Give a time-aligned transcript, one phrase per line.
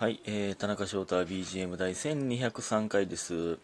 [0.00, 3.58] はい、えー、田中翔太 BGM 第1203回です。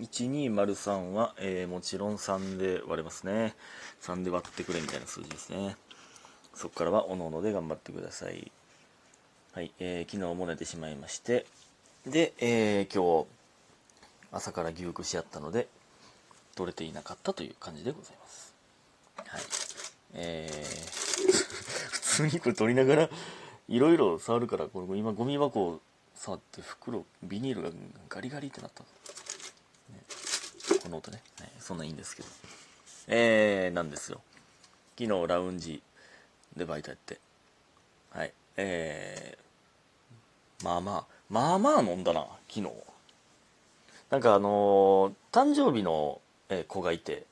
[0.00, 3.54] 1203は、えー、もちろん3で割れますね。
[4.00, 5.76] 3で割ってくれみたいな数字ですね。
[6.54, 8.50] そこからはおのので頑張ってください。
[9.52, 11.44] はい、えー、昨日も寝てしまいまして、
[12.06, 13.28] で、えー、今日、
[14.32, 15.68] 朝から牛串やったので、
[16.54, 18.54] 取れていなかったという感じでございます。
[19.26, 19.42] はい。
[20.14, 21.32] えー、
[21.92, 23.10] 普通にこれ取りながら、
[23.72, 25.80] いろいろ触るから、これ今ゴミ箱を
[26.14, 27.70] 触って袋、ビニールが
[28.10, 28.82] ガリガリってなった。
[28.82, 28.88] ね、
[30.82, 31.50] この音ね、はい。
[31.58, 32.28] そんなんいいんですけど。
[33.08, 34.20] えー、なんですよ。
[34.98, 35.82] 昨日ラウンジ
[36.54, 37.18] でバイトやって。
[38.10, 38.32] はい。
[38.58, 42.70] えー、まあまあ、まあまあ飲んだな、昨日。
[44.10, 47.24] なんかあのー誕生日の、えー子がいて、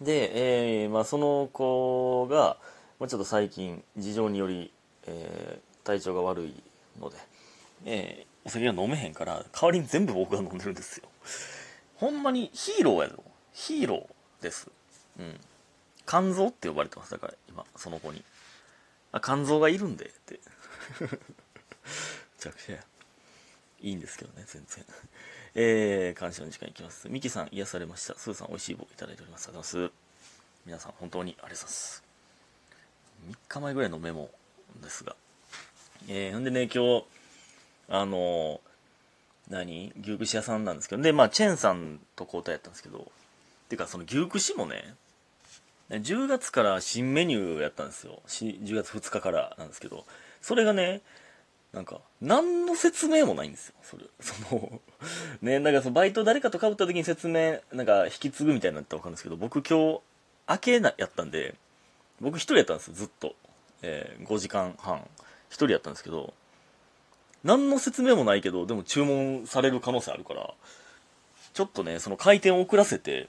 [0.00, 2.56] で、えーまあ、その子が、
[2.98, 4.72] まあ、ちょっと最近事情により、
[5.06, 6.54] えー体調が悪い
[7.00, 7.16] ので、
[7.84, 11.08] えーお酒が飲めへんから代わりに全部僕が飲んでるんですよ。
[11.96, 13.16] ほんまにヒーローやぞ。
[13.52, 14.70] ヒーローです。
[15.18, 15.40] うん。
[16.06, 17.10] 肝臓って呼ばれてます。
[17.10, 18.22] だから今その子に。
[19.10, 20.38] あ肝臓がいるんでって。
[21.02, 21.08] め
[22.38, 22.76] ちゃくちゃ
[23.80, 24.84] いいんですけどね全然。
[25.56, 27.08] えー、感謝の時間いきます。
[27.08, 28.14] ミキさん癒されました。
[28.14, 29.48] スーさん美味しい棒いただいております。
[29.48, 29.94] ありがとうございます。
[30.66, 32.04] 皆さん本当にありがとうございます。
[33.28, 34.30] 3日前ぐらいのメモ
[34.80, 35.16] ですが。
[36.08, 37.04] えー、ほんでね今日
[37.88, 38.60] あの
[39.48, 39.92] 何？
[40.00, 41.02] 牛串屋さんなんですけど。
[41.02, 43.10] でまあチェンさんと交代やったんですけど。
[43.68, 44.94] てかその牛串もね
[45.90, 48.20] 10月から新メニューやったんですよ。
[48.26, 50.04] 10月2日からなんですけど。
[50.40, 51.02] それがね
[51.72, 53.74] なんか何の説明もないんですよ。
[53.82, 54.80] それその
[55.42, 59.36] ねなんかそのバイト誰かと被った時に説明なんか引き継ぐみたいになったら分かるんですけど。
[59.36, 60.00] 僕今日
[60.48, 61.56] 明けなやったんで
[62.20, 63.34] 僕一人やったんですよずっと、
[63.82, 65.06] えー5時間半。
[65.48, 66.34] 一人やったんですけど
[67.44, 70.52] 何の説明もないけどでも注文される可能性あるから
[71.54, 73.28] ちょっとねその回転を遅らせて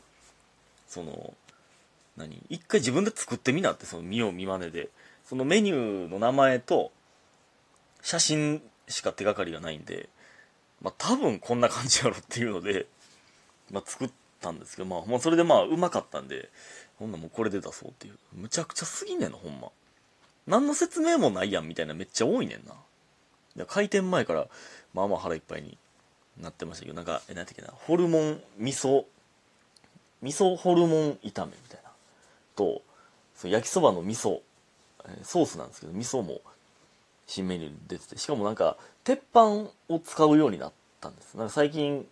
[0.87, 1.33] その
[2.17, 2.41] 何？
[2.49, 4.89] 一回自分で作ってみなってその見よう見まねで。
[5.25, 6.91] そのメニューの名前と
[8.01, 10.07] 写真しか手がかりがないんで
[10.81, 12.85] まあ多分こんな感じやろっていうので、
[13.71, 16.49] まあ、作ったんですけどまあそれでまあうまかったんで
[16.97, 18.13] ほんなもうこれで出そうっていう。
[18.33, 19.67] むちゃくちゃすぎねんなほんま。
[20.47, 22.73] 何の説明もないやんみたいなめっちゃ多いねんな。
[23.55, 24.47] で開店前から
[24.93, 25.77] まあまあ腹いっぱいに
[26.39, 29.05] なってましたけどなんかえ何やったっけなホルモン味噌
[30.21, 31.91] 味噌ホルモン炒めみたいな。
[32.55, 32.81] と
[33.35, 34.39] その焼きそばの味噌
[35.05, 36.41] えソースなんですけど味噌も
[37.27, 40.71] 新メニュー出ててしかもなんか鉄板を使うようになっ
[41.01, 41.35] たんです。
[41.35, 42.07] なんか最近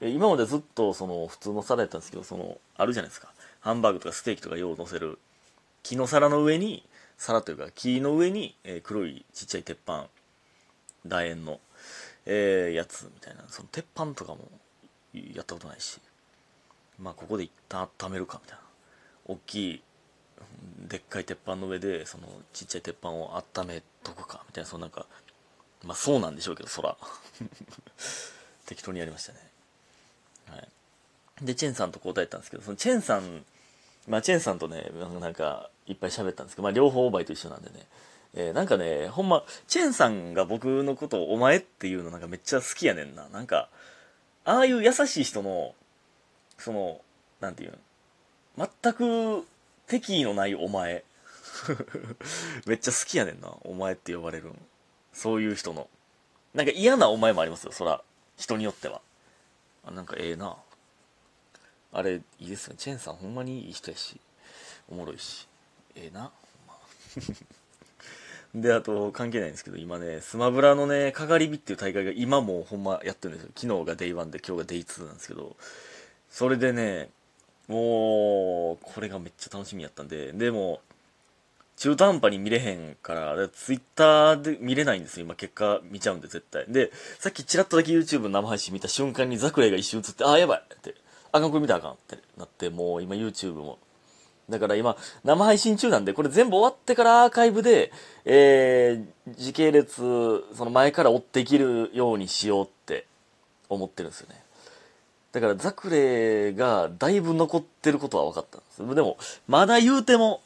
[0.00, 3.32] 今までずっとその普通の皿やったんですけどそのあるじゃないですか。
[3.60, 5.18] ハンバーグとかステーキとかよう乗せる
[5.82, 6.84] 木の皿の上に
[7.18, 10.08] 皿というか木の上に、えー黒いちっちゃい鉄板
[11.06, 11.60] 楕円の、
[12.26, 14.48] えーやつみたいなその鉄板とかも
[15.12, 16.00] やったことないし
[16.98, 18.64] まあここで一旦温めるかみたいな。
[19.26, 19.82] 大きい
[20.86, 25.06] でっかい鉄板の上でそのちっちゃい鉄板を温めとくかみたいなそのなんか
[25.82, 26.96] まあそうなんでしょうけどそら
[28.66, 29.38] 適当にやりましたね。
[30.50, 30.68] はい。
[31.42, 33.44] でチェンさんと交代やったんですけどそのチェンさん
[34.08, 37.86] まあチェンさんとねなんかいっぱい喋ったんですけど、まあ、両方バイト一緒なんでね。
[38.36, 43.28] えーなんかねほんまチェンさんが僕のことを「お前」っていうのなんかめっちゃ好きやねんな。
[43.28, 43.68] なんか
[44.44, 45.74] ああいう優しい人の
[46.58, 47.00] その
[47.40, 47.78] なんていうん
[48.82, 49.46] 全く
[49.86, 51.04] 敵意のないお前。
[52.66, 54.52] めっちゃ好きやねんなお前って呼ばれる
[55.12, 55.88] そういう人の。
[56.52, 58.02] なんか嫌なお前もありますよそら。
[58.36, 59.00] 人によっては。
[59.84, 60.56] あなんかええな。
[61.94, 62.74] あれいいですね。
[62.76, 64.20] チェンさんほんまにいい人やし。
[64.88, 65.46] おもろいし。
[65.94, 66.22] ええな。
[66.22, 66.30] ほん
[66.68, 66.74] ま
[68.62, 73.52] であと関係ないんですけど今ねスマブラのねかがり火っていう大会が今もほんまやってるんですよ。
[73.56, 75.56] 昨日が Day1 で今日が Day2 なんですけど。
[76.30, 77.10] それでね
[77.68, 80.32] もうこれがめっちゃ楽しみやったんで。
[80.32, 80.80] でも
[81.76, 85.26] 中途半端に見れへんからツイッターで見れないんですよ。
[85.26, 86.64] 今結果見ちゃうんで絶対。
[86.68, 91.03] でさっきチラッとだけ YouTube 生配信見た瞬間にザクレイが一瞬映ってあやばいって。
[91.34, 93.78] あかんこれ見たらあかんってなってもう今 YouTube も。
[94.48, 97.90] だから今生配信中なんでこれ全部終わってからアーカイブで、
[98.24, 103.06] えー、時系列その前から追っていけるようにしようって
[103.68, 104.40] 思ってるんですよね。
[105.32, 108.94] だからザクレがだいぶ残ってることは分かったんです。
[108.94, 109.16] でも
[109.48, 110.42] まだ言うても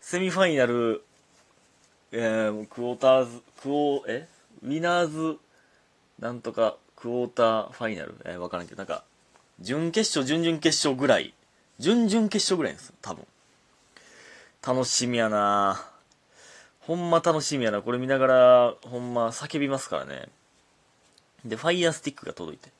[0.00, 1.04] セミファイナル、
[2.10, 4.28] えー、クォーターズクォーえ？
[4.64, 5.38] ウィナーズ
[6.18, 8.16] なんとかクォーターファイナル？
[8.24, 9.04] えー、分からんけどなんか
[9.60, 11.34] 準決勝準々決勝ぐらい
[11.78, 13.26] 準々決勝ぐらいです多分
[14.66, 15.90] 楽しみやな
[16.90, 17.82] ほんま楽しみやな。
[17.82, 20.28] これ見ながら、ほんま叫びますからね。
[21.44, 22.70] で、ファイヤースティックが届いて。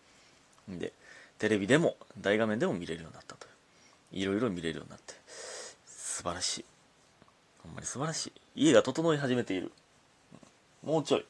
[0.69, 0.93] で、
[1.39, 3.47] テレビでも、大画面でも見れるようになったと
[4.11, 4.25] い。
[4.25, 5.15] ろいろ見れるようになって。
[5.87, 6.65] 素晴らしい。
[7.63, 8.33] ほんまに素晴らしい。
[8.57, 9.71] 家が整い始めている。
[10.83, 11.27] もうちょい。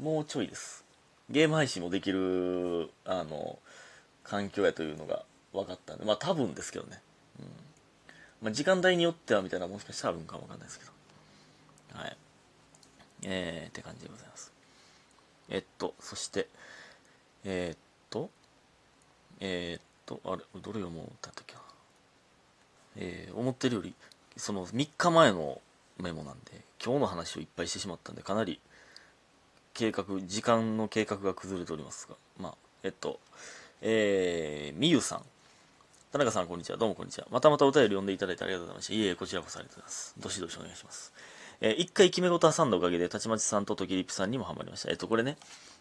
[0.00, 0.84] もうちょいです。
[1.28, 3.58] ゲーム配信もできる、あの、
[4.24, 5.22] 環境やというのが
[5.52, 7.00] 分かったんで、まあ多分ですけどね。
[7.38, 7.46] うん。
[8.42, 10.92] まあ時間帯によってはみたいなもしかしたらあるんかもわかんないですけど。
[11.98, 12.16] はい。
[13.22, 14.52] えー、って感じでございます。
[15.48, 16.48] えっと、そして、
[17.44, 17.78] えー、っ
[18.10, 18.30] と、
[19.40, 21.60] えー、っと、あれ、どれを思った時は、
[22.96, 23.94] えー、思ってるより、
[24.36, 25.60] その3日前の
[26.00, 28.60] メモなんで、今日の話をいっぱいしてしまったんで、かなり、
[29.74, 33.20] 計画、時間の計画が崩れておりますが、まあ、えっと、
[33.86, 35.22] えー、みゆさん。
[36.10, 36.78] 田中さん、こんにちは。
[36.78, 37.26] どうもこんにちは。
[37.30, 38.94] またまたお便り読んでいただいてありがとうございました。
[38.94, 40.14] いえいえ、こちらこそありがとうございます。
[40.18, 41.12] どしどしお願いします。
[41.60, 44.90] えー、一回決め事挟んだおかげで、たちまちさんとときりぴさんにもハマりました。
[44.90, 45.36] えっと、これね、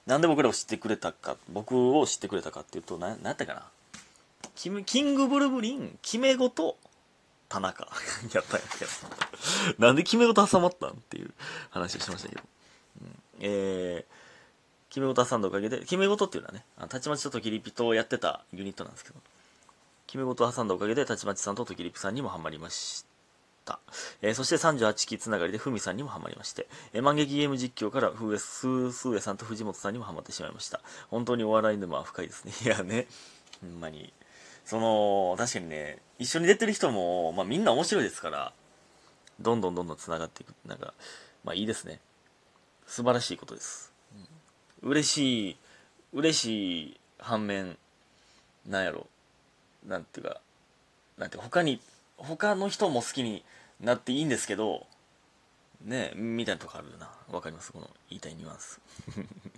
[0.05, 3.63] なんで僕らを知ってくれたか、僕を知ってくれたかっていうと、な、なんやったかな。
[4.55, 6.75] キキングブルブリン、決め事、
[7.47, 7.87] 田中。
[8.35, 8.91] やったんやけど。
[9.77, 11.33] なんで決め事挟まったんっていう
[11.69, 12.41] 話をしましたけど。
[13.01, 14.22] うん、えー、
[14.93, 19.15] 決め事挟んだおかげで、決め事っていうのはね、たちまちとときりぴとやってたユニットなんですけど、
[20.05, 23.03] 決め事を挟んだおかげで、たちまちさんとときりぴさんにもハマりまし
[23.65, 23.79] た。
[24.21, 30.79] えー、そして38期つながりでふみさんにもハマりまして、えー、万劇ゲーム実況からふうえすーすーえさんと藤本さんにもハマってしまいました。
[31.09, 32.53] 本当にお笑い沼は深いですね。
[32.63, 33.07] いやね、
[33.61, 34.13] ほんまに。
[34.63, 38.53] その、確かにね、一緒に出てる人も、まあみんな面白いですから、
[39.39, 40.53] どんどんどんどん繋がっていく。
[40.67, 40.93] なんか、
[41.43, 41.99] まあいいですね。
[42.85, 43.92] 素晴らしいことです。
[44.83, 45.57] うん、嬉しい、
[46.13, 47.77] 嬉しい反面、
[48.67, 49.07] なんやろ。
[49.87, 50.39] なんていうか、
[51.17, 51.79] なんて他に、
[52.17, 53.43] 他の人も好きに
[53.79, 54.85] なっていいんですけど、
[55.81, 57.09] ねみたいなとこあるな。
[57.31, 57.73] わかります？
[57.73, 58.79] この言いたいニュアンス。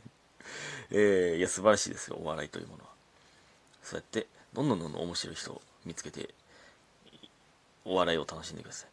[0.90, 2.90] えー、いや、素晴らしいですよ、お笑いというものは。
[3.84, 6.34] そうやって、どんどんどんどん面白い人を見つけて、
[7.84, 8.90] お笑いを楽しんでください。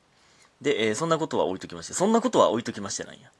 [0.62, 3.30] で、えー、そんなことは置いときまして、そんなことは置いときましてなんや。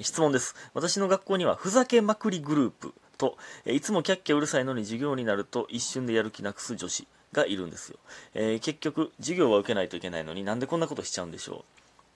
[0.00, 0.56] 質問です。
[0.74, 3.36] 私の学校には、ふざけまくりグループと、
[3.66, 7.98] いつもキャッキャうるさいのに授業になると一瞬でやる気なくす女子がいるんですよ。
[8.34, 11.64] えー、結局、授業は受けないといけないのになんでこんなことしちゃうんでしょ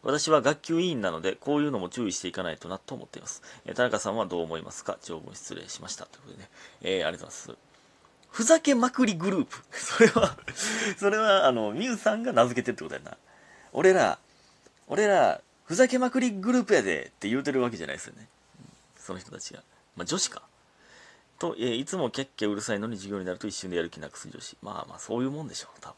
[0.04, 0.08] う。
[0.08, 3.42] 私は学級委員なので、こういうのも注意していかないとなと思っています。
[3.64, 4.98] えー、田中さんはどう思いますか？
[5.02, 6.06] 長文失礼しました。
[6.06, 6.50] ということでね、
[6.82, 7.68] えー、ありがとうございます。
[8.30, 9.56] ふざけまくりグループ。
[9.76, 10.36] それは
[10.98, 13.16] それは、あの、ミュウさんが名付けてってことやな。
[13.72, 14.18] 俺ら、
[14.86, 18.26] 俺ら、ふざけまくりグループやでって言うてるわけじゃないですよね。
[18.96, 19.62] その人たちが。
[19.96, 20.40] まあ、女子か。
[21.38, 24.56] と、えー、いつもキャッキャうるさいのに授業になると一瞬でやる気なくす女子。
[24.62, 25.94] まあまあ、そういうもんでしょう、多分。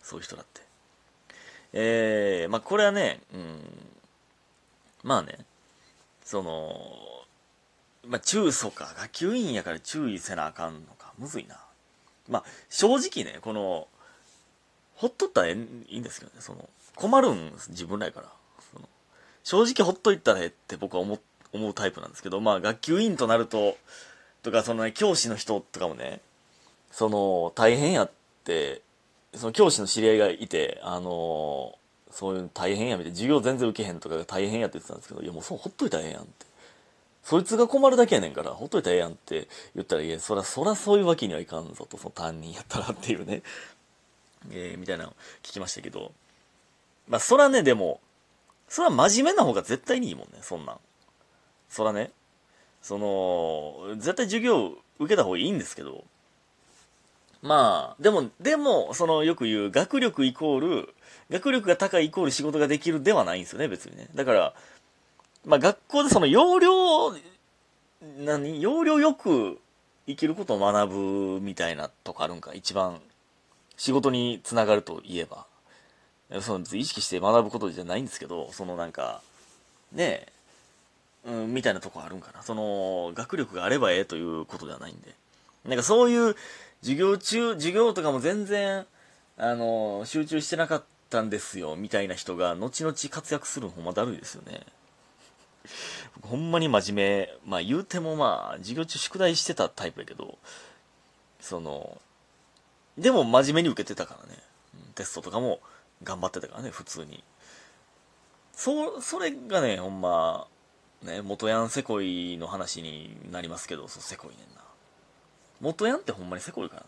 [0.00, 0.60] そういう人だって。
[1.72, 3.58] えー、まあこれはね、うん、
[5.02, 5.44] まあね、
[6.24, 6.72] その、
[8.06, 11.58] まあ中祖か、学級委員やから注意せなあかんのか、むずいな。
[12.28, 13.88] まあ正直ね、この、
[14.94, 18.28] ほっとったらいいんですけどね、その、困るん自分らやから。
[19.44, 21.18] 正直ほっといたらえって僕は思
[21.52, 23.76] 思うタイプなんですけど、まあ学級委員となると、
[24.42, 26.20] とか、そのね、教師の人とかもね、
[26.90, 28.10] その、大変やっ
[28.44, 28.82] て、
[29.34, 31.76] その教師の知り合いがいて、あの
[32.10, 36.46] そういうの大変やみたいな、授業全然受けへんとか大変やって言ってたんですけど、いやもうそう、ほっといたらええやんって。
[37.24, 43.42] そいつが困るだけやねんから、ほっといたらええやんって言ったら、いや、そら、そらそういうわけにはいかんぞと、その担任やったらっていうね、
[44.52, 45.10] えー、みたいなの
[45.42, 46.12] 聞きましたけど、
[47.08, 48.00] まあ、そらね、でも、
[48.68, 50.80] そら真面目な方が絶対にいいもんね、そんなん。
[51.68, 52.10] そらね、
[52.82, 56.04] その、絶対授業受けた方がいいんですけど、
[57.42, 60.94] まあ、でも、でも、そのよく言う学力イコール、
[61.30, 64.08] 学力が高いイコール仕事ができるではないんですよね、別にね。
[64.14, 64.54] だから、
[65.44, 66.70] まあ学校でその要領、
[68.18, 68.60] 何？
[68.60, 69.60] 要領よく
[70.06, 73.00] 生きることを学ぶみたいなとこあるんか、一番
[73.76, 75.46] 仕事につながるといえば。
[76.40, 79.20] その意識して学ぶことじゃないんですけど、そのなんか、
[79.92, 80.26] ね
[81.26, 82.42] え、うん、みたいなとこあるんかな。
[82.42, 85.14] その、学力があればええということではないんで。
[85.64, 86.36] なんかそういう
[86.80, 88.86] 授業中、授業とかも全然、
[89.36, 94.60] あの、集中してなかったんですよ、みたいな人が、後々活躍するのほんまだるいですよね。
[96.22, 97.34] ほんまに真面目。
[97.46, 100.38] まあ言うてもまあ、授業中宿題してたタイプやけど、
[101.40, 102.00] その、
[102.98, 104.38] でも真面目に受けてたからね。
[104.94, 105.60] テストとかも
[106.04, 107.24] 頑張ってたからね、普通に。
[108.52, 110.46] そ、それがね、ほんま、
[111.02, 114.62] ね、元ヤンセコイの話になりますけど、そう、セコイねんな。
[115.60, 116.86] 元ヤンってほんまにセコイからな。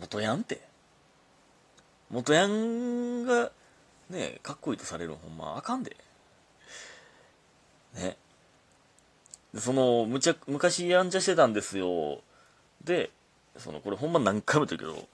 [0.00, 0.68] 元ヤンって。
[2.10, 3.50] 元ヤンが
[4.10, 5.96] ねかっこいいとされるほんまあかんで
[7.94, 8.16] ね
[9.52, 12.20] でそのむちゃ昔やんちゃしてたんですよ
[12.84, 13.10] で
[13.56, 15.08] そのこれほんま何回も言ってるけど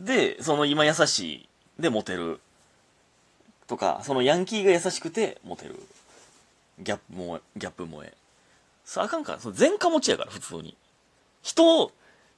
[0.00, 2.40] でその今優しいでモテる。
[3.66, 5.76] とかそのヤンキーが優しくてモテる。
[6.80, 8.14] ギャップ萌えギャップ萌え。
[8.84, 9.40] それあかんから。
[9.40, 10.76] その前科持ちやから普通に。
[11.42, 11.92] 人を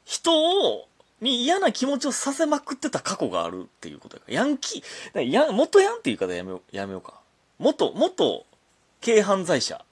[0.04, 0.88] 人を
[1.20, 4.34] に嫌な気持ちをさせまくってた過去があるっていうことやから。
[4.34, 7.14] ヤンキーや元ヤンっていう言い方やめようやめようか。
[7.58, 8.44] 元元
[9.04, 9.84] 軽犯罪者。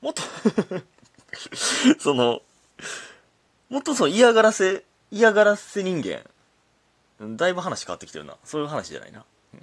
[0.00, 0.22] 元
[2.00, 2.42] その
[3.70, 6.22] もっとその嫌がらせ嫌がらせ人間。
[7.36, 9.24] だいぶ話変わってきてるなそういう話じゃないな、
[9.54, 9.60] うん、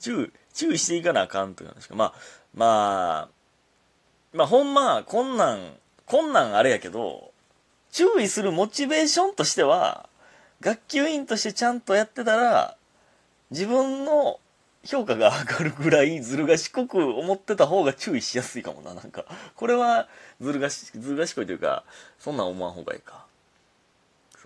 [0.00, 2.14] 注注意していかなあかんという話かまあ
[2.54, 3.28] まあ
[4.32, 5.74] まあほんまこんなん
[6.06, 7.34] こんなんあれやけど
[7.94, 10.08] 注意するモチベーションとしては、
[10.60, 12.76] 学級委員としてちゃんとやってたら、
[13.52, 14.40] 自分の
[14.84, 18.94] 評価が上がるぐらいずる賢く思ってた方が注意しやすいかもな。
[18.94, 19.24] なんか、
[19.54, 20.08] これは、
[20.40, 21.84] ずる賢いというか、
[22.18, 23.26] そんなん思わん方がいいか。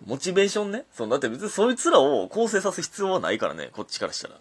[0.06, 0.84] モチベーションね。
[0.94, 4.34] そのだって別にそいつらを構成さす必要はないからね、こっちからしたら。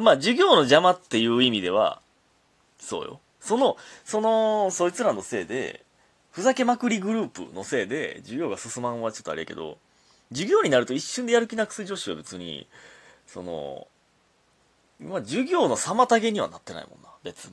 [0.00, 2.00] まあ、授業の邪魔っていう意味では、
[2.78, 3.20] そうよ。
[3.40, 5.84] その、その、そいつらのせいで、
[6.34, 9.78] ふざけまくりグループのせいで授業が進まんはちょっとあれやけど
[10.30, 12.66] 授業になると一瞬でやる気なくす女子は別に
[13.24, 13.86] その
[14.98, 17.52] まあ授業の妨げにはなってないもんな別に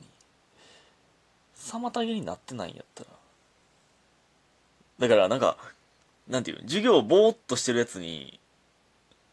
[1.56, 3.10] 妨げになってないんやったら
[4.98, 5.56] だからなんか
[6.32, 8.40] なんていう授業ぼーっとしてるやつに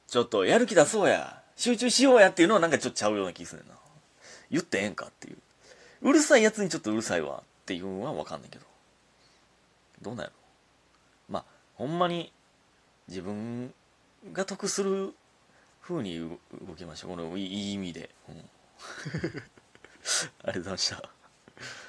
[0.07, 3.75] ちょっとやる気出そうや集中しようやっていうのはなんかちょっとちゃうような気するな。
[4.51, 5.37] 言ってええんかっていう。
[6.01, 8.65] うるさいやつにちょっとうるさいわっていうのはわかんないけど。
[10.01, 10.33] どうなんやろ？
[11.29, 12.33] まあほんまに
[13.07, 13.73] 自分
[14.33, 15.13] が得する
[15.81, 16.37] 風に動
[16.77, 18.35] きましょうこのいい意味で、うん、
[20.43, 21.09] ありがとうございました